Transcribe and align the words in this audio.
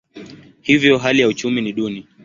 Hivyo 0.61 0.97
hali 0.97 1.21
ya 1.21 1.27
uchumi 1.27 1.61
ni 1.61 1.73
duni. 1.73 2.07